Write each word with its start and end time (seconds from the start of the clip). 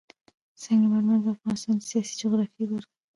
سنگ 0.61 0.81
مرمر 0.91 1.19
د 1.23 1.27
افغانستان 1.35 1.75
د 1.77 1.81
سیاسي 1.89 2.13
جغرافیه 2.21 2.65
برخه 2.71 2.89
ده. 2.91 2.97